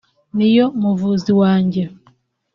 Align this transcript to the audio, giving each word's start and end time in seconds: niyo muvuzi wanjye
niyo 0.37 0.65
muvuzi 0.81 1.31
wanjye 1.41 1.83